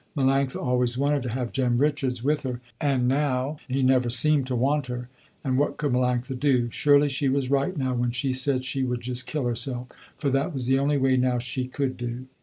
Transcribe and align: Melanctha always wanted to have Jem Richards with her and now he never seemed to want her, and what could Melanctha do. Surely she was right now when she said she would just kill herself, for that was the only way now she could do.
Melanctha 0.17 0.55
always 0.59 0.97
wanted 0.97 1.21
to 1.21 1.29
have 1.29 1.51
Jem 1.51 1.77
Richards 1.77 2.23
with 2.23 2.41
her 2.41 2.59
and 2.81 3.07
now 3.07 3.57
he 3.67 3.83
never 3.83 4.09
seemed 4.09 4.47
to 4.47 4.55
want 4.55 4.87
her, 4.87 5.09
and 5.43 5.59
what 5.59 5.77
could 5.77 5.91
Melanctha 5.91 6.39
do. 6.39 6.71
Surely 6.71 7.07
she 7.07 7.29
was 7.29 7.51
right 7.51 7.77
now 7.77 7.93
when 7.93 8.09
she 8.09 8.33
said 8.33 8.65
she 8.65 8.81
would 8.81 9.01
just 9.01 9.27
kill 9.27 9.45
herself, 9.45 9.89
for 10.17 10.31
that 10.31 10.55
was 10.55 10.65
the 10.65 10.79
only 10.79 10.97
way 10.97 11.17
now 11.17 11.37
she 11.37 11.67
could 11.67 11.97
do. 11.97 12.25